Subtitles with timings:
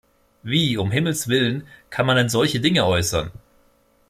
[0.41, 3.29] Wie, um Himmels willen, kann man denn solche Dinge äußern?